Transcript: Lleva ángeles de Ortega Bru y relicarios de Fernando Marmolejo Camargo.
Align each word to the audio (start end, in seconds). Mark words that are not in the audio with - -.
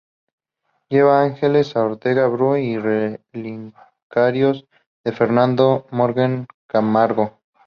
Lleva 0.89 1.21
ángeles 1.21 1.75
de 1.75 1.79
Ortega 1.79 2.25
Bru 2.25 2.55
y 2.57 2.75
relicarios 2.75 4.65
de 5.03 5.11
Fernando 5.11 5.85
Marmolejo 5.91 6.47
Camargo. 6.65 7.37